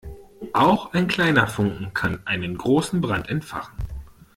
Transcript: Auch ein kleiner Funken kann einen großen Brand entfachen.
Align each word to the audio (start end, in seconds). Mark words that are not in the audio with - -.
Auch 0.53 0.93
ein 0.93 1.07
kleiner 1.07 1.45
Funken 1.45 1.93
kann 1.93 2.25
einen 2.25 2.57
großen 2.57 3.01
Brand 3.01 3.29
entfachen. 3.29 3.77